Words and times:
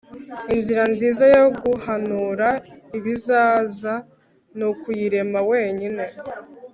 inzira 0.53 0.83
nziza 0.93 1.23
yo 1.35 1.43
guhanura 1.61 2.47
ibizaza 2.97 3.93
nukuyirema 4.57 5.39
wenyine 5.49 6.05